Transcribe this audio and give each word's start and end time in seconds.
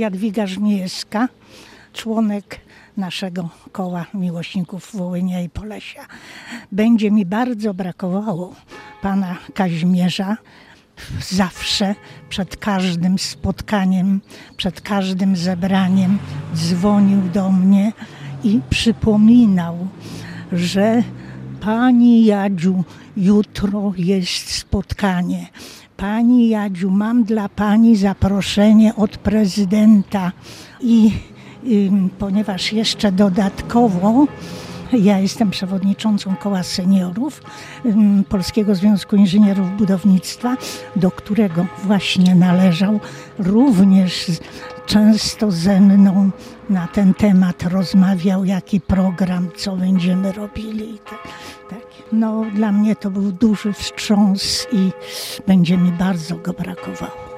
Jadwiga 0.00 0.46
Żmijewska, 0.46 1.28
członek 1.92 2.60
naszego 2.96 3.48
koła 3.72 4.06
miłośników 4.14 4.90
Wołynia 4.96 5.40
i 5.40 5.48
Polesia. 5.48 6.06
Będzie 6.72 7.10
mi 7.10 7.26
bardzo 7.26 7.74
brakowało 7.74 8.54
pana 9.02 9.36
Kazimierza. 9.54 10.36
Zawsze 11.20 11.94
przed 12.28 12.56
każdym 12.56 13.18
spotkaniem, 13.18 14.20
przed 14.56 14.80
każdym 14.80 15.36
zebraniem 15.36 16.18
dzwonił 16.54 17.20
do 17.20 17.50
mnie 17.50 17.92
i 18.44 18.60
przypominał, 18.70 19.88
że 20.52 21.02
Pani 21.60 22.24
Jadziu, 22.24 22.84
jutro 23.16 23.92
jest 23.96 24.50
spotkanie. 24.50 25.46
Pani 26.00 26.48
Jadziu, 26.48 26.90
mam 26.90 27.24
dla 27.24 27.48
Pani 27.48 27.96
zaproszenie 27.96 28.96
od 28.96 29.16
prezydenta 29.18 30.32
i 30.80 31.10
ponieważ 32.18 32.72
jeszcze 32.72 33.12
dodatkowo 33.12 34.26
ja 34.92 35.18
jestem 35.18 35.50
przewodniczącą 35.50 36.36
Koła 36.36 36.62
Seniorów 36.62 37.42
Polskiego 38.28 38.74
Związku 38.74 39.16
Inżynierów 39.16 39.76
Budownictwa, 39.76 40.56
do 40.96 41.10
którego 41.10 41.66
właśnie 41.84 42.34
należał. 42.34 43.00
Również 43.38 44.26
często 44.86 45.50
ze 45.50 45.80
mną 45.80 46.30
na 46.70 46.86
ten 46.86 47.14
temat 47.14 47.62
rozmawiał, 47.62 48.44
jaki 48.44 48.80
program, 48.80 49.48
co 49.56 49.76
będziemy 49.76 50.32
robili. 50.32 50.98
Tak, 51.10 51.28
tak. 51.70 51.89
No, 52.12 52.44
dla 52.54 52.72
mnie 52.72 52.96
to 52.96 53.10
był 53.10 53.32
duży 53.32 53.72
wstrząs 53.72 54.66
i 54.72 54.90
będzie 55.46 55.76
mi 55.76 55.92
bardzo 55.92 56.36
go 56.36 56.52
brakowało. 56.52 57.30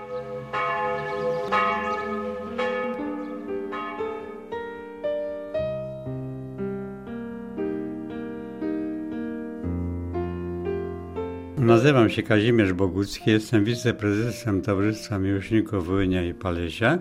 Nazywam 11.58 12.10
się 12.10 12.22
Kazimierz 12.22 12.72
Bogucki, 12.72 13.30
jestem 13.30 13.64
wiceprezesem 13.64 14.62
Towarzystwa 14.62 15.18
Miłośników 15.18 15.86
Wołynia 15.86 16.24
i 16.24 16.34
Palesia 16.34 16.98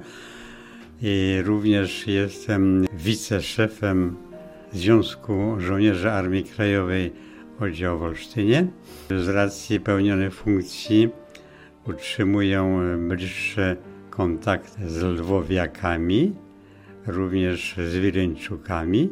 i 1.01 1.37
również 1.43 2.07
jestem 2.07 2.85
wiceszefem 2.93 4.15
Związku 4.73 5.55
Żołnierzy 5.59 6.11
Armii 6.11 6.43
Krajowej 6.43 7.11
Oddział 7.61 7.99
w 7.99 8.03
Olsztynie. 8.03 8.67
Z 9.09 9.29
racji 9.29 9.79
pełnionej 9.79 10.31
funkcji 10.31 11.09
utrzymuję 11.87 12.81
bliższe 13.07 13.75
kontakty 14.09 14.89
z 14.89 15.03
lwowiakami, 15.03 16.35
również 17.07 17.75
z 17.77 17.95
wileńczukami. 17.95 19.09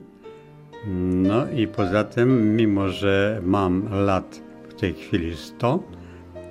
No 1.13 1.49
i 1.51 1.67
poza 1.67 2.03
tym, 2.03 2.55
mimo 2.55 2.89
że 2.89 3.41
mam 3.43 3.89
lat 4.05 4.41
w 4.69 4.73
tej 4.73 4.93
chwili 4.93 5.37
100, 5.37 5.83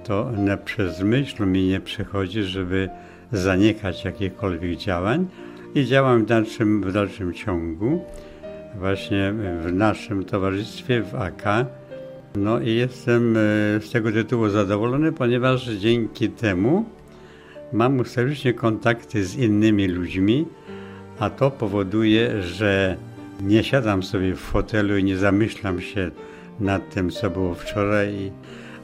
to 0.05 0.33
nie 0.39 0.57
przez 0.57 1.03
myśl 1.03 1.47
mi 1.47 1.67
nie 1.67 1.81
przychodzi, 1.81 2.43
żeby 2.43 2.89
zanikać 3.33 4.05
jakichkolwiek 4.05 4.79
działań 4.79 5.27
i 5.75 5.85
działam 5.85 6.23
w 6.23 6.27
dalszym, 6.27 6.83
w 6.83 6.93
dalszym 6.93 7.35
ciągu 7.35 8.05
właśnie 8.79 9.33
w 9.63 9.73
naszym 9.73 10.25
towarzystwie 10.25 11.03
w 11.03 11.15
AK. 11.15 11.45
No 12.39 12.61
i 12.61 12.75
jestem 12.75 13.37
e, 13.37 13.41
z 13.81 13.91
tego 13.91 14.13
tytułu 14.13 14.49
zadowolony, 14.49 15.13
ponieważ 15.13 15.67
dzięki 15.67 16.29
temu 16.29 16.85
mam 17.73 17.99
ustawicznie 17.99 18.55
kontakty 18.55 19.25
z 19.25 19.37
innymi 19.37 19.89
ludźmi, 19.89 20.47
a 21.19 21.31
to 21.31 21.51
powoduje, 21.51 22.43
że 22.43 22.97
nie 23.41 23.65
siadam 23.65 24.03
sobie 24.03 24.35
w 24.35 24.39
fotelu 24.39 24.97
i 24.97 25.05
nie 25.05 25.17
zamyślam 25.17 25.81
się 25.81 26.11
nad 26.61 26.95
tym, 26.95 27.11
co 27.11 27.31
było 27.31 27.55
wczoraj. 27.55 28.33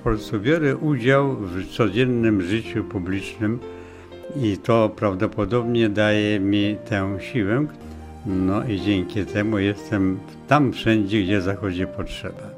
Po 0.05 0.11
prostu 0.11 0.41
biorę 0.41 0.77
udział 0.77 1.37
w 1.37 1.67
codziennym 1.71 2.43
życiu 2.43 2.85
publicznym 2.85 3.59
i 4.43 4.59
to 4.59 4.89
prawdopodobnie 4.97 5.89
daje 5.89 6.41
mi 6.41 6.77
tę 6.89 7.17
siłę. 7.21 7.67
No 8.27 8.65
i 8.65 8.81
dzięki 8.81 9.25
temu 9.25 9.59
jestem 9.59 10.19
tam 10.49 10.73
wszędzie, 10.73 11.23
gdzie 11.23 11.41
zachodzi 11.41 11.87
potrzeba. 11.87 12.54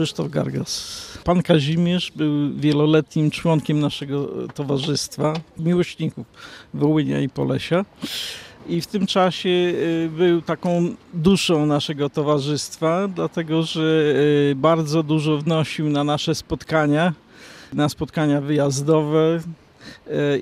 Krzysztof 0.00 0.30
Gargas. 0.30 1.08
Pan 1.24 1.42
Kazimierz 1.42 2.12
był 2.16 2.54
wieloletnim 2.56 3.30
członkiem 3.30 3.80
naszego 3.80 4.28
towarzystwa, 4.54 5.34
miłośników 5.58 6.26
Wołynia 6.74 7.20
i 7.20 7.28
Polesia. 7.28 7.84
I 8.68 8.80
w 8.80 8.86
tym 8.86 9.06
czasie 9.06 9.48
y, 9.48 10.10
był 10.16 10.42
taką 10.42 10.94
duszą 11.14 11.66
naszego 11.66 12.10
towarzystwa, 12.10 13.08
dlatego 13.08 13.62
że 13.62 13.80
y, 14.50 14.54
bardzo 14.56 15.02
dużo 15.02 15.38
wnosił 15.38 15.88
na 15.90 16.04
nasze 16.04 16.34
spotkania, 16.34 17.12
na 17.72 17.88
spotkania 17.88 18.40
wyjazdowe 18.40 19.40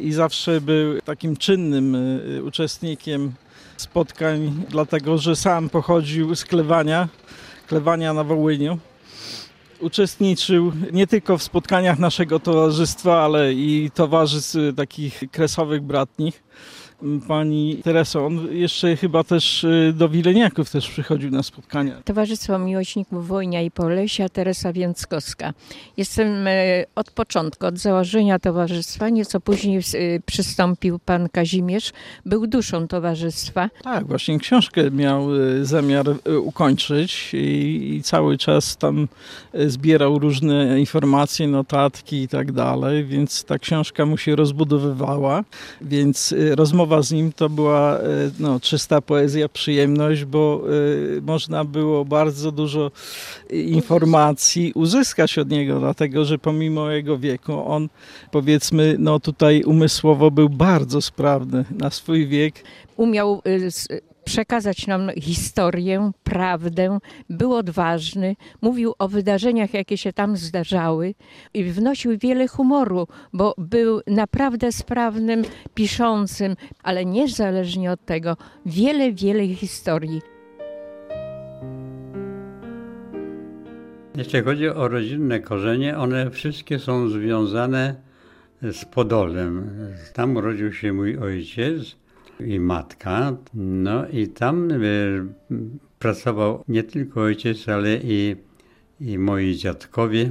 i 0.00 0.12
zawsze 0.12 0.60
był 0.60 1.00
takim 1.00 1.36
czynnym 1.36 1.96
uczestnikiem 2.44 3.32
spotkań, 3.76 4.64
dlatego 4.70 5.18
że 5.18 5.36
sam 5.36 5.68
pochodził 5.70 6.34
z 6.34 6.44
Klewania, 6.44 7.08
Klewania 7.66 8.14
na 8.14 8.24
Wołyniu 8.24 8.78
uczestniczył 9.80 10.72
nie 10.92 11.06
tylko 11.06 11.38
w 11.38 11.42
spotkaniach 11.42 11.98
naszego 11.98 12.40
towarzystwa, 12.40 13.24
ale 13.24 13.52
i 13.52 13.90
towarzystw 13.94 14.56
takich 14.76 15.22
kresowych 15.30 15.82
bratnich 15.82 16.42
pani 17.28 17.80
Tereso. 17.84 18.26
On 18.26 18.48
jeszcze 18.50 18.96
chyba 18.96 19.24
też 19.24 19.64
y, 19.64 19.92
do 19.96 20.08
Wileniaków 20.08 20.70
też 20.70 20.90
przychodził 20.90 21.30
na 21.30 21.42
spotkania. 21.42 21.94
Towarzystwo 22.04 22.58
Miłośników 22.58 23.28
Wojnia 23.28 23.62
i 23.62 23.70
Polesia, 23.70 24.28
Teresa 24.28 24.72
Więckowska. 24.72 25.52
Jestem 25.96 26.46
y, 26.46 26.84
od 26.94 27.10
początku, 27.10 27.66
od 27.66 27.78
założenia 27.78 28.38
towarzystwa. 28.38 29.08
Nieco 29.08 29.40
później 29.40 29.78
y, 29.94 30.22
przystąpił 30.26 30.98
pan 30.98 31.28
Kazimierz. 31.28 31.92
Był 32.26 32.46
duszą 32.46 32.88
towarzystwa. 32.88 33.70
Tak, 33.82 34.06
właśnie 34.06 34.38
książkę 34.38 34.90
miał 34.90 35.28
zamiar 35.62 36.06
ukończyć 36.42 37.30
i, 37.34 37.94
i 37.96 38.02
cały 38.02 38.38
czas 38.38 38.76
tam 38.76 39.08
zbierał 39.66 40.18
różne 40.18 40.80
informacje, 40.80 41.48
notatki 41.48 42.22
i 42.22 42.28
tak 42.28 42.52
dalej, 42.52 43.04
więc 43.04 43.44
ta 43.44 43.58
książka 43.58 44.06
mu 44.06 44.16
się 44.16 44.36
rozbudowywała, 44.36 45.44
więc 45.80 46.34
rozmowa 46.50 46.87
rozmowa 46.88 47.02
z 47.02 47.12
nim 47.12 47.32
to 47.32 47.48
była 47.48 47.98
e, 47.98 48.00
no, 48.40 48.60
czysta 48.60 49.00
poezja, 49.00 49.48
przyjemność, 49.48 50.24
bo 50.24 50.64
y, 51.16 51.22
można 51.22 51.64
było 51.64 52.04
bardzo 52.04 52.52
dużo 52.52 52.90
informacji 53.50 54.72
uzyskać 54.74 55.38
od 55.38 55.50
niego, 55.50 55.80
dlatego 55.80 56.24
że 56.24 56.38
pomimo 56.38 56.90
jego 56.90 57.18
wieku 57.18 57.52
on 57.66 57.88
powiedzmy 58.30 58.96
no 58.98 59.20
tutaj 59.20 59.62
umysłowo 59.62 60.30
był 60.30 60.48
bardzo 60.48 61.02
sprawny 61.02 61.64
na 61.70 61.90
swój 61.90 62.26
wiek. 62.26 62.64
Umiał 62.96 63.42
y, 63.46 64.00
przekazać 64.28 64.86
nam 64.86 65.10
historię, 65.20 66.10
prawdę, 66.24 66.98
był 67.30 67.54
odważny, 67.54 68.36
mówił 68.62 68.94
o 68.98 69.08
wydarzeniach, 69.08 69.74
jakie 69.74 69.96
się 69.96 70.12
tam 70.12 70.36
zdarzały 70.36 71.14
i 71.54 71.64
wnosił 71.64 72.18
wiele 72.18 72.48
humoru, 72.48 73.06
bo 73.32 73.54
był 73.58 74.00
naprawdę 74.06 74.72
sprawnym 74.72 75.42
piszącym, 75.74 76.56
ale 76.82 77.04
niezależnie 77.04 77.92
od 77.92 78.04
tego, 78.04 78.36
wiele, 78.66 79.12
wiele 79.12 79.46
historii. 79.48 80.20
Jeśli 84.16 84.42
chodzi 84.42 84.68
o 84.68 84.88
rodzinne 84.88 85.40
korzenie, 85.40 85.98
one 85.98 86.30
wszystkie 86.30 86.78
są 86.78 87.08
związane 87.08 87.94
z 88.62 88.84
Podolem. 88.84 89.70
Tam 90.14 90.36
urodził 90.36 90.72
się 90.72 90.92
mój 90.92 91.18
ojciec 91.18 91.96
i 92.40 92.60
matka. 92.60 93.36
No 93.54 94.08
i 94.08 94.28
tam 94.28 94.70
e, 94.70 94.76
pracował 95.98 96.64
nie 96.68 96.82
tylko 96.82 97.20
ojciec, 97.20 97.68
ale 97.68 97.96
i, 98.02 98.36
i 99.00 99.18
moi 99.18 99.56
dziadkowie. 99.56 100.30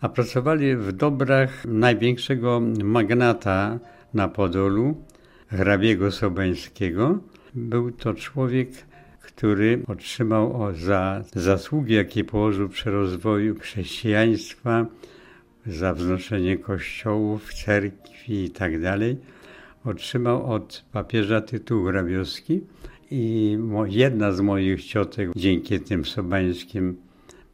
A 0.00 0.08
pracowali 0.08 0.76
w 0.76 0.92
dobrach 0.92 1.64
największego 1.64 2.60
magnata 2.84 3.78
na 4.14 4.28
Podolu, 4.28 5.04
hrabiego 5.48 6.10
Sobańskiego. 6.10 7.18
Był 7.54 7.90
to 7.90 8.14
człowiek, 8.14 8.68
który 9.22 9.82
otrzymał 9.88 10.74
za 10.74 11.24
zasługi, 11.34 11.94
jakie 11.94 12.24
położył 12.24 12.68
przy 12.68 12.90
rozwoju 12.90 13.58
chrześcijaństwa, 13.58 14.86
za 15.66 15.94
wznoszenie 15.94 16.58
kościołów, 16.58 17.54
cerkwi 17.54 18.42
itd. 18.42 18.98
Otrzymał 19.84 20.52
od 20.52 20.84
papieża 20.92 21.40
tytuł 21.40 21.84
hrabiowski 21.84 22.60
i 23.10 23.58
jedna 23.86 24.32
z 24.32 24.40
moich 24.40 24.84
ciotek 24.84 25.30
dzięki 25.36 25.80
tym 25.80 26.04
sobańskim 26.04 26.96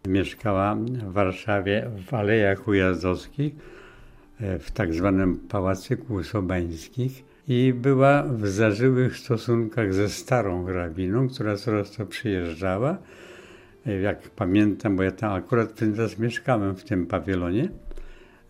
mieszkała 0.08 0.74
w 0.74 1.12
Warszawie 1.12 1.90
w 2.06 2.14
Alejach 2.14 2.68
Ujazdowskich, 2.68 3.54
e, 4.40 4.58
w 4.58 4.70
tak 4.70 4.94
zwanym 4.94 5.36
Pałacyku 5.36 6.22
Sobańskich 6.22 7.24
i 7.48 7.74
była 7.76 8.22
w 8.22 8.46
zażyłych 8.46 9.16
stosunkach 9.16 9.94
ze 9.94 10.08
starą 10.08 10.64
hrabiną, 10.64 11.28
która 11.28 11.56
coraz 11.56 11.92
to 11.92 12.06
przyjeżdżała. 12.06 12.98
E, 13.86 14.00
jak 14.00 14.30
pamiętam, 14.30 14.96
bo 14.96 15.02
ja 15.02 15.10
tam 15.10 15.32
akurat 15.32 15.72
wtedy 15.72 15.96
czas 15.96 16.18
mieszkałem 16.18 16.76
w 16.76 16.84
tym 16.84 17.06
pawilonie, 17.06 17.68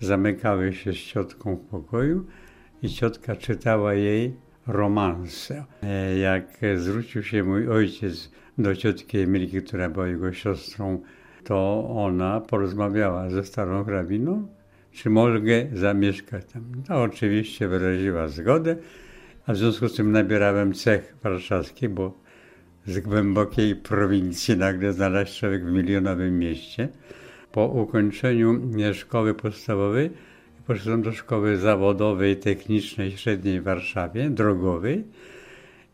zamykały 0.01 0.73
się 0.73 0.93
z 0.93 0.97
ciotką 0.97 1.57
w 1.57 1.61
pokoju 1.61 2.27
i 2.83 2.89
ciotka 2.89 3.37
czytała 3.37 3.95
jej 3.95 4.35
romanse. 4.67 5.65
E, 5.83 6.19
jak 6.19 6.61
zwrócił 6.77 7.23
się 7.23 7.43
mój 7.43 7.69
ojciec 7.69 8.31
do 8.59 8.77
ciotki 8.77 9.19
Emilki, 9.19 9.63
która 9.63 9.89
była 9.89 10.07
jego 10.07 10.33
siostrą, 10.33 11.03
to 11.45 11.89
ona 11.89 12.41
porozmawiała 12.41 13.31
ze 13.31 13.45
starą 13.45 13.85
hrabiną, 13.85 14.49
czy 14.93 15.11
mogę 15.11 15.67
zamieszkać 15.73 16.45
tam. 16.53 16.63
No, 16.89 17.03
oczywiście 17.03 17.69
wyraziła 17.69 18.29
zgodę, 18.29 18.77
a 19.47 19.53
w 19.53 19.57
związku 19.57 19.89
z 19.89 19.95
tym 19.95 20.13
nabierałem 20.13 20.75
cech 20.75 21.17
warszawskich, 21.23 21.91
bo 21.91 22.19
z 22.87 23.01
głębokiej 23.01 23.77
prowincji 23.77 24.57
nagle 24.57 24.93
znalazł 24.93 25.39
człowiek 25.39 25.65
w 25.65 25.73
milionowym 25.73 26.39
mieście. 26.39 26.89
Po 27.53 27.67
ukończeniu 27.67 28.61
szkoły 28.93 29.35
podstawowej 29.35 30.11
poszedłem 30.67 31.03
do 31.03 31.13
szkoły 31.13 31.57
zawodowej, 31.57 32.37
technicznej, 32.37 33.17
średniej 33.17 33.61
w 33.61 33.65
Warszawie, 33.65 34.31
drogowej 34.31 35.05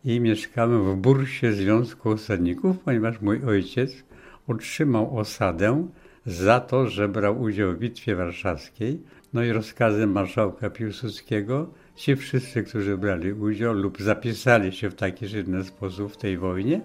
i 0.04 0.20
mieszkałem 0.20 0.92
w 0.92 0.96
bursie 0.96 1.52
Związku 1.52 2.10
Osadników, 2.10 2.78
ponieważ 2.78 3.20
mój 3.20 3.44
ojciec 3.44 4.04
otrzymał 4.48 5.18
osadę 5.18 5.88
za 6.26 6.60
to, 6.60 6.86
że 6.86 7.08
brał 7.08 7.40
udział 7.40 7.72
w 7.72 7.78
Bitwie 7.78 8.16
Warszawskiej. 8.16 9.00
No 9.32 9.44
i 9.44 9.52
rozkazem 9.52 10.12
marszałka 10.12 10.70
Piłsudskiego 10.70 11.66
ci 11.96 12.16
wszyscy, 12.16 12.62
którzy 12.62 12.98
brali 12.98 13.32
udział 13.32 13.74
lub 13.74 14.00
zapisali 14.00 14.72
się 14.72 14.90
w 14.90 14.94
taki 14.94 15.28
czy 15.28 15.40
inny 15.40 15.64
sposób 15.64 16.12
w 16.12 16.16
tej 16.16 16.38
wojnie, 16.38 16.80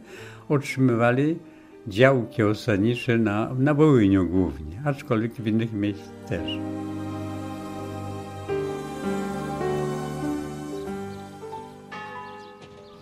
otrzymywali 0.50 1.38
działki 1.88 2.44
osadnicze 2.44 3.18
na, 3.18 3.54
na 3.60 3.74
Wołyniu 3.74 4.28
głównie, 4.28 4.82
aczkolwiek 4.86 5.34
w 5.34 5.48
innych 5.48 5.74
miejscach 5.74 6.26
też. 6.30 6.58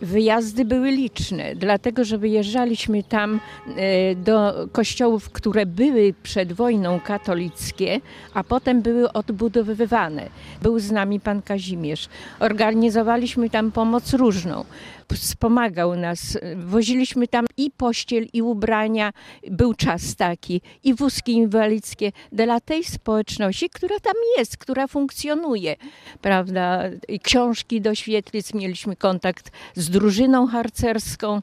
Wyjazdy 0.06 0.66
były 0.66 0.92
liczne, 0.92 1.56
dlatego 1.56 2.04
że 2.04 2.18
wyjeżdżaliśmy 2.18 3.04
tam 3.04 3.40
e, 3.76 4.16
do 4.16 4.68
kościołów, 4.72 5.30
które 5.30 5.66
były 5.66 6.14
przed 6.24 6.54
wojną 6.54 7.00
katolickie, 7.00 8.02
a 8.34 8.44
potem 8.44 8.82
były 8.82 9.12
odbudowywane. 9.14 10.30
Był 10.62 10.80
z 10.80 10.92
nami 10.92 11.20
pan 11.20 11.42
Kazimierz. 11.42 12.10
Organizowaliśmy 12.40 13.50
tam 13.50 13.72
pomoc 13.72 14.14
różną 14.14 14.66
wspomagał 15.14 15.96
nas. 15.96 16.38
Woziliśmy 16.56 17.28
tam 17.28 17.46
i 17.58 17.72
pościel, 17.72 18.28
i 18.34 18.42
ubrania. 18.42 19.14
Był 19.52 19.74
czas 19.74 20.16
taki, 20.16 20.62
i 20.84 20.94
wózki 20.94 21.32
inwalidzkie 21.32 22.12
dla 22.32 22.60
tej 22.60 22.84
społeczności, 22.84 23.70
która 23.70 24.00
tam 24.00 24.14
jest, 24.38 24.58
która 24.58 24.88
funkcjonuje, 24.88 25.76
prawda? 26.22 26.84
I 27.08 27.20
książki 27.20 27.82
do 27.82 27.96
świetlic, 27.96 28.54
mieliśmy 28.54 28.96
kontakt 28.96 29.52
z 29.74 29.90
drużyną 29.90 30.48
harcerską, 30.48 31.42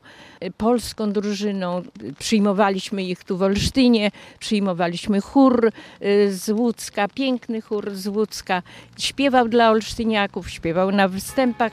polską 0.57 1.13
drużyną. 1.13 1.83
Przyjmowaliśmy 2.19 3.05
ich 3.05 3.25
tu 3.25 3.37
w 3.37 3.43
Olsztynie, 3.43 4.11
przyjmowaliśmy 4.39 5.21
chór 5.21 5.73
y, 6.03 6.35
z 6.35 6.49
Łódzka, 6.49 7.09
piękny 7.09 7.61
chór 7.61 7.91
z 7.95 8.07
Łódzka. 8.07 8.63
Śpiewał 8.99 9.49
dla 9.49 9.71
olsztyniaków, 9.71 10.51
śpiewał 10.51 10.91
na 10.91 11.09
występach 11.09 11.73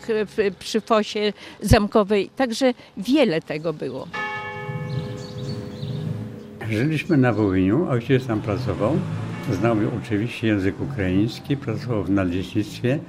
przy 0.60 0.82
Fosie 0.82 1.34
Zamkowej, 1.80 2.30
także 2.36 2.74
wiele 2.98 3.42
tego 3.42 3.74
było. 3.74 4.08
Żyliśmy 6.70 7.18
na 7.18 7.34
Wołyniu, 7.34 7.90
ojciec 7.90 8.26
tam 8.28 8.42
pracował. 8.42 9.00
Znał 9.52 9.78
oczywiście 10.04 10.48
język 10.48 10.82
ukraiński, 10.82 11.58
pracował 11.58 12.04
w 12.04 12.10
nadleśnictwie. 12.10 13.00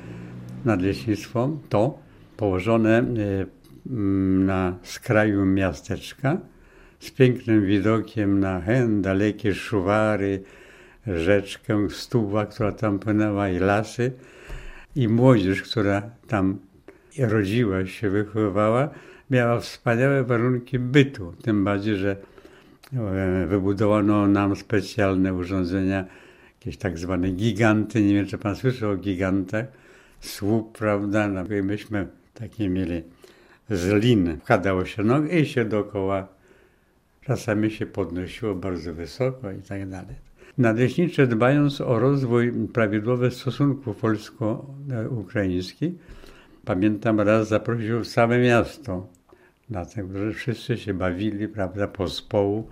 Nadleśnictwo 0.64 1.50
to 1.68 1.98
położone 2.36 3.02
y, 3.02 3.60
Mm, 3.86 4.46
na 4.46 4.78
skraju 4.82 5.46
miasteczka 5.46 6.38
z 7.00 7.10
pięknym 7.10 7.66
widokiem 7.66 8.40
na 8.40 8.60
hen, 8.60 9.02
dalekie 9.02 9.54
szuwary, 9.54 10.42
rzeczkę, 11.06 11.90
stuwa, 11.90 12.46
która 12.46 12.72
tam 12.72 12.98
płynęła 12.98 13.48
i 13.48 13.58
lasy 13.58 14.12
i 14.96 15.08
młodzież, 15.08 15.62
która 15.62 16.02
tam 16.28 16.58
rodziła 17.18 17.86
się, 17.86 18.10
wychowywała, 18.10 18.88
miała 19.30 19.60
wspaniałe 19.60 20.24
warunki 20.24 20.78
bytu, 20.78 21.32
tym 21.42 21.64
bardziej, 21.64 21.96
że 21.96 22.16
e, 22.92 23.46
wybudowano 23.46 24.26
nam 24.26 24.56
specjalne 24.56 25.34
urządzenia, 25.34 26.04
jakieś 26.60 26.76
tak 26.76 26.98
zwane 26.98 27.30
giganty, 27.30 28.02
nie 28.02 28.14
wiem, 28.14 28.26
czy 28.26 28.38
pan 28.38 28.56
słyszał 28.56 28.90
o 28.90 28.96
gigantach, 28.96 29.64
słup, 30.20 30.78
prawda, 30.78 31.28
no, 31.28 31.44
myśmy 31.62 32.08
takie 32.34 32.68
mieli 32.68 33.02
z 33.70 34.02
lin 34.02 34.38
wkładało 34.42 34.84
się 34.84 35.02
nogę 35.02 35.38
i 35.38 35.46
się 35.46 35.64
dookoła. 35.64 36.28
Czasami 37.26 37.70
się 37.70 37.86
podnosiło 37.86 38.54
bardzo 38.54 38.94
wysoko 38.94 39.50
i 39.50 39.62
tak 39.62 39.88
dalej. 39.88 40.14
Nadleśnicze 40.58 41.26
dbając 41.26 41.80
o 41.80 41.98
rozwój 41.98 42.52
prawidłowych 42.72 43.34
stosunków 43.34 43.96
polsko-ukraińskich, 43.96 45.92
pamiętam 46.64 47.20
raz 47.20 47.48
zaprosił 47.48 48.04
całe 48.04 48.38
miasto, 48.38 49.06
dlatego 49.70 50.18
że 50.18 50.32
wszyscy 50.32 50.78
się 50.78 50.94
bawili, 50.94 51.48
prawda, 51.48 51.88
pospołu. 51.88 52.68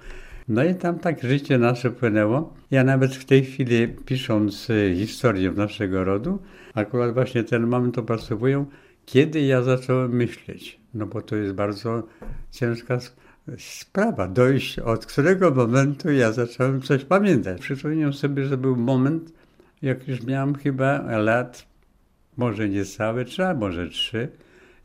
No 0.48 0.64
i 0.64 0.74
tam 0.74 0.98
tak 0.98 1.22
życie 1.22 1.58
nasze 1.58 1.90
płynęło. 1.90 2.54
Ja 2.70 2.84
nawet 2.84 3.14
w 3.14 3.24
tej 3.24 3.44
chwili 3.44 3.88
pisząc 3.88 4.70
e, 4.70 4.94
historię 4.96 5.50
naszego 5.50 6.04
rodu, 6.04 6.38
akurat 6.74 7.14
właśnie 7.14 7.44
ten 7.44 7.66
moment 7.66 7.98
opracowuję, 7.98 8.64
kiedy 9.06 9.40
ja 9.40 9.62
zacząłem 9.62 10.12
myśleć, 10.12 10.80
no 10.94 11.06
bo 11.06 11.22
to 11.22 11.36
jest 11.36 11.54
bardzo 11.54 12.02
ciężka 12.50 12.98
sprawa, 13.58 14.28
dojść 14.28 14.78
od 14.78 15.06
którego 15.06 15.50
momentu 15.50 16.12
ja 16.12 16.32
zacząłem 16.32 16.82
coś 16.82 17.04
pamiętać. 17.04 17.60
Przypomniałem 17.60 18.12
sobie, 18.12 18.44
że 18.44 18.56
był 18.56 18.76
moment, 18.76 19.32
jak 19.82 20.08
już 20.08 20.22
miałem 20.22 20.54
chyba 20.54 21.18
lat, 21.18 21.67
może 22.38 22.68
niecałe 22.68 23.24
trzy, 23.24 23.46
a 23.46 23.54
może 23.54 23.88
trzy, 23.88 24.28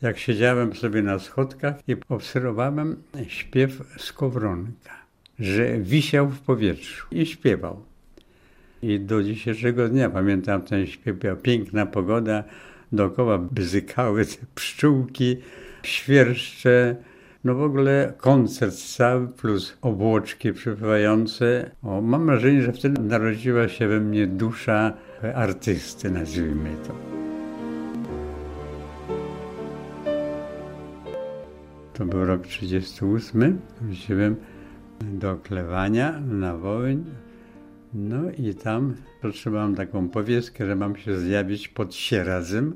jak 0.02 0.18
siedziałem 0.18 0.76
sobie 0.76 1.02
na 1.02 1.20
schodkach 1.20 1.76
i 1.88 1.96
obserwowałem 2.10 2.96
śpiew 3.28 3.96
skowronka, 3.98 4.94
że 5.40 5.78
wisiał 5.78 6.30
w 6.30 6.40
powietrzu 6.40 7.08
i 7.12 7.26
śpiewał. 7.26 7.84
I 8.82 9.00
do 9.00 9.24
dzisiejszego 9.24 9.90
dnia 9.90 10.10
pamiętam 10.10 10.62
ten 10.62 10.88
śpiew, 10.88 11.16
piękna 11.42 11.86
pogoda, 11.86 12.44
dookoła 12.92 13.38
bzykały 13.38 14.26
te 14.26 14.46
pszczółki, 14.56 15.38
świerszcze, 15.84 16.96
no 17.44 17.56
w 17.56 17.62
ogóle 17.62 18.14
koncert 18.18 18.76
cały 18.76 19.28
plus 19.28 19.78
obłoczki 19.82 20.54
przypływające. 20.54 21.72
O, 21.84 22.02
mam 22.02 22.26
wrażenie, 22.26 22.62
że 22.62 22.74
wtedy 22.74 23.02
narodziła 23.02 23.68
się 23.68 23.88
we 23.88 24.00
mnie 24.00 24.28
dusza 24.28 24.94
artysty, 25.36 26.12
nazwijmy 26.12 26.70
to. 26.88 27.23
To 31.94 32.06
był 32.06 32.26
rok 32.26 32.48
38. 32.48 33.60
Wróciłem 33.82 34.36
do 35.14 35.36
Klewania 35.36 36.20
na 36.20 36.58
Wołyń. 36.58 37.06
No 37.94 38.32
i 38.32 38.56
tam 38.56 38.96
otrzymałem 39.24 39.76
taką 39.76 40.10
powieskę, 40.10 40.66
że 40.66 40.76
mam 40.76 40.96
się 40.96 41.18
zjawić 41.18 41.68
pod 41.68 41.96
Sierazem 41.96 42.74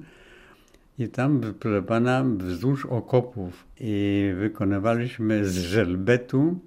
i 0.99 1.07
tam, 1.07 1.41
proszę 1.59 2.35
wzdłuż 2.37 2.85
okopów 2.85 3.65
i 3.79 4.31
wykonywaliśmy 4.39 5.45
z 5.45 5.57
żelbetu 5.57 6.59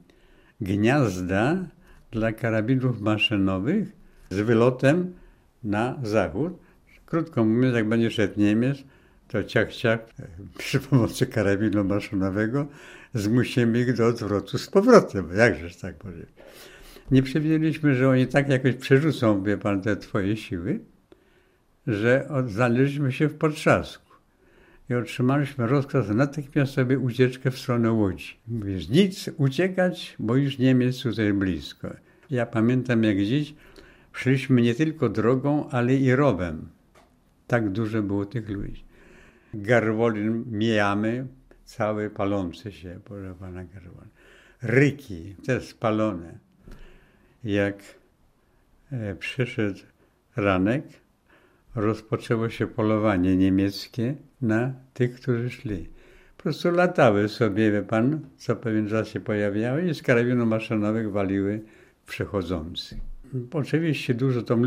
gniazda 0.60 1.56
dla 2.10 2.32
karabinów 2.32 3.00
maszynowych 3.00 3.92
z 4.30 4.40
wylotem 4.40 5.12
na 5.64 5.98
zachód. 6.02 6.52
Krótko 7.06 7.44
mówiąc, 7.44 7.74
jak 7.74 7.88
będzie 7.88 8.10
szedł 8.10 8.40
Niemiec, 8.40 8.84
to 9.30 9.44
ciach, 9.44 9.72
ciach 9.72 10.00
przy 10.58 10.80
pomocy 10.80 11.26
karabinu 11.26 11.84
maszynowego 11.84 12.66
zmusimy 13.14 13.80
ich 13.80 13.94
do 13.94 14.06
odwrotu 14.06 14.58
z 14.58 14.66
powrotem. 14.66 15.28
Jakżeż 15.36 15.76
tak 15.76 15.96
powiedzieć. 15.96 16.28
Nie 17.10 17.22
przewidzieliśmy, 17.22 17.94
że 17.94 18.08
oni 18.08 18.26
tak 18.26 18.48
jakoś 18.48 18.74
przerzucą, 18.74 19.42
wie 19.42 19.58
pan, 19.58 19.82
te 19.82 19.96
twoje 19.96 20.36
siły, 20.36 20.80
że 21.86 22.28
znaleźliśmy 22.46 23.12
się 23.12 23.28
w 23.28 23.34
potrzasku 23.34 24.10
i 24.90 24.94
otrzymaliśmy 24.94 25.66
rozkaz 25.66 26.08
natychmiastowej 26.08 26.96
ucieczkę 26.96 27.50
w 27.50 27.58
stronę 27.58 27.92
Łodzi. 27.92 28.36
Mówisz, 28.48 28.88
nic, 28.88 29.30
uciekać, 29.36 30.16
bo 30.18 30.36
już 30.36 30.58
Niemiec 30.58 31.02
tutaj 31.02 31.32
blisko. 31.32 31.88
Ja 32.30 32.46
pamiętam 32.46 33.04
jak 33.04 33.16
dziś 33.16 33.54
szliśmy 34.12 34.62
nie 34.62 34.74
tylko 34.74 35.08
drogą, 35.08 35.68
ale 35.70 35.94
i 35.94 36.14
rowem. 36.14 36.68
Tak 37.46 37.70
dużo 37.70 38.02
było 38.02 38.26
tych 38.26 38.48
ludzi. 38.48 38.89
Garwolin 39.54 40.44
mijamy, 40.50 41.26
cały 41.64 42.10
palący 42.10 42.72
się, 42.72 43.00
proszę 43.04 43.34
pana 43.40 43.64
Garwolin. 43.64 44.10
Ryki, 44.62 45.34
też 45.46 45.64
spalone. 45.64 46.38
Jak 47.44 47.76
e, 48.92 49.14
przyszedł 49.14 49.80
ranek, 50.36 50.84
rozpoczęło 51.74 52.48
się 52.48 52.66
polowanie 52.66 53.36
niemieckie 53.36 54.14
na 54.42 54.72
tych, 54.94 55.14
którzy 55.14 55.50
szli. 55.50 55.88
Po 56.36 56.42
prostu 56.42 56.70
latały 56.70 57.28
sobie, 57.28 57.70
wie 57.70 57.82
pan, 57.82 58.20
co 58.36 58.56
pewien 58.56 58.88
czas 58.88 59.08
się 59.08 59.20
pojawiały 59.20 59.88
i 59.88 59.94
z 59.94 60.02
karabinów 60.02 60.48
maszynowych 60.48 61.12
waliły 61.12 61.60
przechodzących. 62.06 62.98
Oczywiście 63.52 64.14
dużo 64.14 64.42
tam 64.42 64.62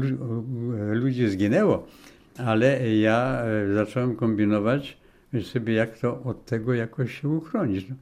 ludzi 0.94 1.28
zginęło, 1.28 1.88
ale 2.38 2.96
ja 2.96 3.44
e, 3.46 3.74
zacząłem 3.74 4.16
kombinować 4.16 4.98
sobie, 5.42 5.74
jak 5.74 5.98
to 5.98 6.24
od 6.24 6.46
tego 6.46 6.74
jakoś 6.74 7.22
się 7.22 7.30
uchronić. 7.30 7.90
No. 7.90 7.96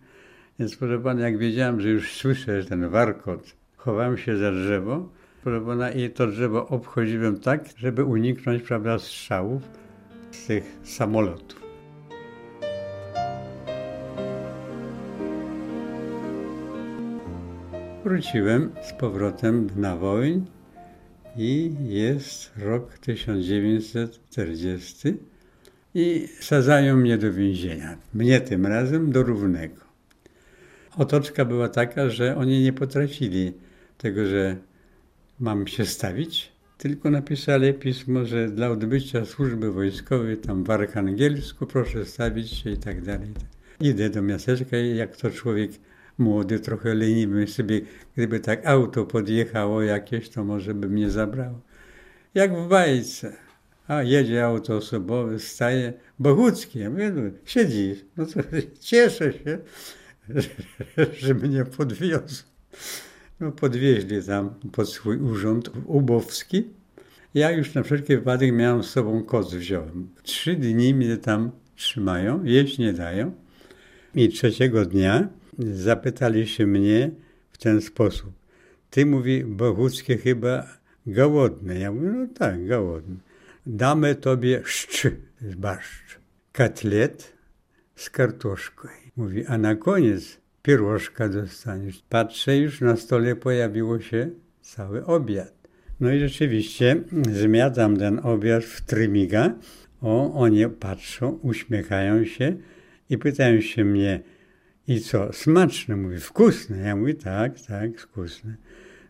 Więc 0.59 0.75
proszę 0.75 0.99
pana, 0.99 1.21
jak 1.21 1.37
wiedziałem, 1.37 1.81
że 1.81 1.89
już 1.89 2.11
słyszę 2.11 2.63
ten 2.63 2.89
warkot, 2.89 3.55
chowałem 3.77 4.17
się 4.17 4.37
za 4.37 4.51
drzewo, 4.51 5.09
proszę 5.43 5.65
pana, 5.65 5.91
i 5.91 6.09
to 6.09 6.27
drzewo 6.27 6.67
obchodziłem 6.67 7.39
tak, 7.39 7.65
żeby 7.77 8.03
uniknąć, 8.03 8.63
prawda, 8.63 8.99
strzałów 8.99 9.61
z 10.31 10.45
tych 10.45 10.63
samolotów. 10.83 11.61
Wróciłem 18.03 18.71
z 18.81 18.93
powrotem 18.93 19.67
na 19.75 19.95
wojnę 19.95 20.60
i 21.37 21.71
jest 21.87 22.51
rok 22.57 22.97
1940 22.97 25.17
i 25.95 26.27
sadzają 26.39 26.97
mnie 26.97 27.17
do 27.17 27.33
więzienia. 27.33 27.97
Mnie 28.13 28.41
tym 28.41 28.65
razem 28.65 29.11
do 29.11 29.23
równego. 29.23 29.75
Otoczka 30.97 31.45
była 31.45 31.69
taka, 31.69 32.09
że 32.09 32.35
oni 32.35 32.61
nie 32.61 32.73
potrafili 32.73 33.53
tego, 33.97 34.25
że 34.25 34.55
mam 35.39 35.67
się 35.67 35.85
stawić, 35.85 36.51
tylko 36.77 37.09
napisali 37.09 37.73
pismo, 37.73 38.25
że 38.25 38.49
dla 38.49 38.69
odbycia 38.69 39.25
służby 39.25 39.71
wojskowej 39.71 40.37
tam 40.37 40.63
w 40.63 40.69
Archangelsku 40.69 41.67
proszę 41.67 42.05
stawić 42.05 42.49
się 42.49 42.69
i 42.69 42.77
tak 42.77 43.01
dalej. 43.01 43.33
Idę 43.79 44.09
do 44.09 44.21
miasteczka 44.21 44.77
i 44.77 44.95
jak 44.95 45.17
to 45.17 45.31
człowiek 45.31 45.71
młody, 46.21 46.59
trochę 46.59 46.95
leniwy 46.95 47.47
sobie, 47.47 47.81
gdyby 48.15 48.39
tak 48.39 48.65
auto 48.65 49.05
podjechało 49.05 49.81
jakieś, 49.81 50.29
to 50.29 50.43
może 50.43 50.73
by 50.73 50.89
mnie 50.89 51.09
zabrało. 51.09 51.61
Jak 52.33 52.55
w 52.55 52.67
bajce. 52.67 53.33
A 53.87 54.03
jedzie 54.03 54.45
auto 54.45 54.75
osobowe, 54.75 55.39
staje, 55.39 55.93
Bogucki, 56.19 56.79
no, 56.79 57.21
siedzi, 57.45 57.95
no 58.17 58.25
to 58.25 58.39
cieszę 58.79 59.33
się, 59.33 59.57
że, 60.29 60.49
że 61.19 61.33
mnie 61.33 61.65
podwiozł. 61.65 62.43
No 63.39 63.51
podwieźli 63.51 64.23
tam 64.23 64.49
pod 64.71 64.89
swój 64.89 65.17
urząd 65.17 65.71
ubowski. 65.85 66.67
Ja 67.33 67.51
już 67.51 67.73
na 67.73 67.83
wszelki 67.83 68.15
wypadek 68.15 68.51
miałem 68.53 68.83
z 68.83 68.89
sobą 68.89 69.23
koc 69.23 69.53
wziąłem. 69.53 70.09
Trzy 70.23 70.55
dni 70.55 70.93
mnie 70.93 71.17
tam 71.17 71.51
trzymają, 71.75 72.43
jeść 72.43 72.77
nie 72.77 72.93
dają. 72.93 73.31
I 74.15 74.29
trzeciego 74.29 74.85
dnia 74.85 75.27
zapytali 75.59 76.47
się 76.47 76.67
mnie 76.67 77.11
w 77.51 77.57
ten 77.57 77.81
sposób. 77.81 78.31
Ty, 78.89 79.05
mówi, 79.05 79.43
Boguckie 79.43 80.17
chyba 80.17 80.67
gołodne. 81.07 81.79
Ja 81.79 81.91
mówię, 81.91 82.09
no 82.09 82.27
tak, 82.35 82.67
gołodne. 82.67 83.15
Damy 83.65 84.15
tobie 84.15 84.61
szczy, 84.65 85.17
barszcz, 85.41 86.19
katlet 86.51 87.33
z 87.95 88.09
kartoszką. 88.09 88.87
Mówi, 89.15 89.45
a 89.45 89.57
na 89.57 89.75
koniec 89.75 90.37
pierożka 90.63 91.29
dostaniesz. 91.29 92.03
Patrzę, 92.09 92.57
już 92.57 92.81
na 92.81 92.95
stole 92.95 93.35
pojawiło 93.35 93.99
się 93.99 94.29
cały 94.61 95.05
obiad. 95.05 95.53
No 95.99 96.13
i 96.13 96.19
rzeczywiście 96.19 97.03
zmiatam 97.31 97.97
ten 97.97 98.19
obiad 98.23 98.63
w 98.63 98.81
trymiga. 98.81 99.55
O, 100.01 100.33
oni 100.33 100.69
patrzą, 100.69 101.39
uśmiechają 101.41 102.25
się 102.25 102.57
i 103.09 103.17
pytają 103.17 103.61
się 103.61 103.85
mnie, 103.85 104.19
i 104.91 105.01
co? 105.01 105.33
Smaczne, 105.33 105.95
mówi, 105.95 106.19
wkusne. 106.19 106.77
Ja 106.77 106.95
mówię, 106.95 107.13
tak, 107.13 107.61
tak, 107.61 107.99
wkusne. 107.99 108.55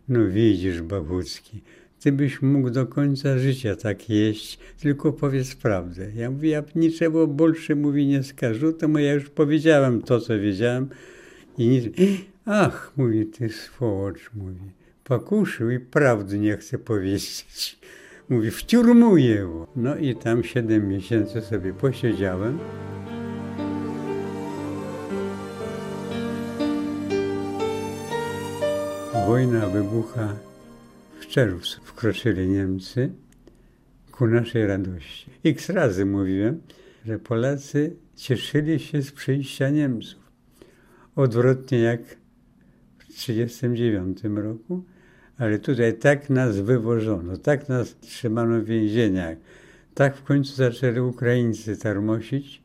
No 0.09 0.27
widzisz, 0.27 0.81
Babucki, 0.81 1.61
ty 1.99 2.11
byś 2.11 2.41
mógł 2.41 2.69
do 2.69 2.85
końca 2.85 3.37
życia 3.37 3.75
tak 3.75 4.09
jeść, 4.09 4.59
tylko 4.79 5.13
powiedz 5.13 5.55
prawdę. 5.55 6.11
Ja 6.15 6.31
mówię, 6.31 6.49
ja 6.49 6.63
niczego 6.75 7.27
bolsze, 7.27 7.75
mówi, 7.75 8.07
nie 8.07 8.23
skażu, 8.23 8.73
to 8.73 8.99
ja 8.99 9.13
już 9.13 9.29
powiedziałem 9.29 10.01
to, 10.01 10.19
co 10.19 10.39
wiedziałem. 10.39 10.89
I 11.57 11.67
nic... 11.67 11.85
Ach, 12.45 12.93
mówi, 12.97 13.25
ty 13.25 13.49
swołocz, 13.49 14.29
mówi, 14.33 14.71
pokuszył 15.03 15.69
i 15.69 15.79
prawdy 15.79 16.39
nie 16.39 16.57
chce 16.57 16.77
powiedzieć. 16.77 17.79
Mówi, 18.29 18.51
wciurmuję 18.51 19.41
go. 19.41 19.67
No 19.75 19.95
i 19.95 20.15
tam 20.15 20.43
siedem 20.43 20.87
miesięcy 20.87 21.41
sobie 21.41 21.73
posiedziałem. 21.73 22.59
Wojna 29.31 29.67
wybucha 29.67 30.35
w 31.19 31.27
czerwcu. 31.27 31.81
Wkroczyli 31.83 32.47
Niemcy 32.47 33.09
ku 34.11 34.27
naszej 34.27 34.67
radości. 34.67 35.31
X 35.45 35.69
razy 35.69 36.05
mówiłem, 36.05 36.61
że 37.05 37.19
Polacy 37.19 37.95
cieszyli 38.15 38.79
się 38.79 39.01
z 39.01 39.11
przyjścia 39.11 39.69
Niemców. 39.69 40.31
Odwrotnie 41.15 41.79
jak 41.79 42.01
w 42.97 43.05
1939 43.07 44.37
roku, 44.45 44.83
ale 45.37 45.59
tutaj 45.59 45.97
tak 45.97 46.29
nas 46.29 46.59
wywożono, 46.59 47.37
tak 47.37 47.69
nas 47.69 47.99
trzymano 47.99 48.61
w 48.61 48.65
więzieniach, 48.65 49.37
tak 49.93 50.17
w 50.17 50.23
końcu 50.23 50.55
zaczęli 50.55 50.99
Ukraińcy 50.99 51.77
tarmosić, 51.77 52.63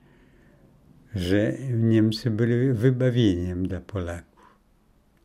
że 1.14 1.52
Niemcy 1.73 2.30
byli 2.30 2.73
wybawieniem 2.73 3.68
dla 3.68 3.80
Polaków. 3.80 4.56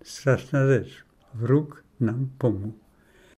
Straszna 0.04 0.68
rzecz 0.68 1.11
wróg 1.34 1.84
nam 2.00 2.28
pomógł. 2.40 2.74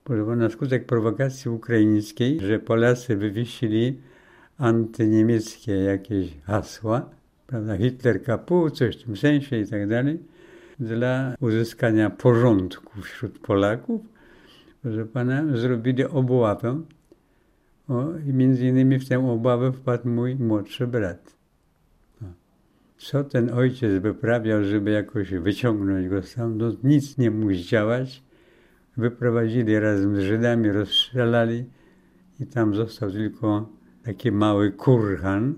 Bo 0.05 0.35
na 0.35 0.49
skutek 0.49 0.85
prowokacji 0.85 1.51
ukraińskiej, 1.51 2.39
że 2.39 2.59
Polacy 2.59 3.15
wywiesili 3.15 3.99
antyniemieckie 4.57 5.71
jakieś 5.71 6.37
hasła, 6.43 7.09
prawda, 7.47 7.77
Hitler 7.77 8.23
kapu, 8.23 8.69
coś 8.69 8.97
w 8.97 9.03
tym 9.03 9.17
sensie 9.17 9.57
i 9.57 9.67
tak 9.67 9.87
dalej, 9.87 10.19
dla 10.79 11.35
uzyskania 11.39 12.09
porządku 12.09 13.01
wśród 13.01 13.39
Polaków, 13.39 14.01
że 14.85 15.05
pana 15.05 15.57
zrobili 15.57 16.03
obławę. 16.05 16.81
O, 17.87 18.05
I 18.27 18.33
między 18.33 18.67
innymi 18.67 18.99
w 18.99 19.09
tę 19.09 19.29
obławę 19.31 19.71
wpadł 19.71 20.09
mój 20.09 20.35
młodszy 20.35 20.87
brat 20.87 21.42
co 23.03 23.23
ten 23.23 23.49
ojciec 23.49 24.01
wyprawiał, 24.01 24.63
żeby 24.63 24.91
jakoś 24.91 25.31
wyciągnąć 25.31 26.07
go 26.07 26.21
stamtąd, 26.21 26.83
nic 26.83 27.17
nie 27.17 27.31
mógł 27.31 27.53
zdziałać. 27.53 28.23
Wyprowadzili 28.97 29.79
razem 29.79 30.15
z 30.15 30.19
Żydami, 30.19 30.71
rozstrzelali 30.71 31.65
i 32.39 32.45
tam 32.45 32.75
został 32.75 33.11
tylko 33.11 33.69
taki 34.03 34.31
mały 34.31 34.71
kurhan 34.71 35.53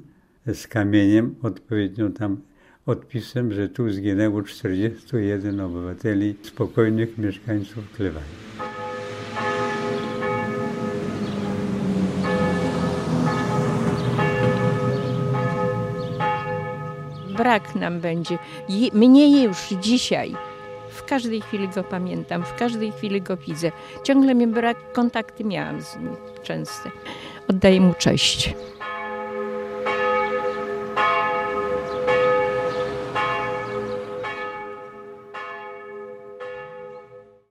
z 0.53 0.67
kamieniem, 0.67 1.35
odpowiednio 1.41 2.09
tam 2.09 2.41
odpisem, 2.85 3.51
że 3.53 3.69
tu 3.69 3.89
zginęło 3.89 4.43
41 4.43 5.59
obywateli, 5.59 6.35
spokojnych 6.41 7.17
mieszkańców 7.17 7.91
Klewani. 7.91 8.75
Brak 17.45 17.75
nam 17.75 17.99
będzie. 17.99 18.37
mnie 18.93 19.43
już 19.43 19.57
dzisiaj. 19.81 20.35
W 20.89 21.03
każdej 21.03 21.41
chwili 21.41 21.69
go 21.69 21.83
pamiętam, 21.83 22.43
w 22.43 22.55
każdej 22.55 22.91
chwili 22.91 23.21
go 23.21 23.37
widzę. 23.37 23.71
Ciągle 24.03 24.35
mi 24.35 24.47
brak, 24.47 24.93
kontakty 24.93 25.43
miałam 25.43 25.81
z 25.81 25.95
nim 25.95 26.15
częste. 26.43 26.91
Oddaję 27.47 27.81
mu 27.81 27.93
cześć. 27.93 28.53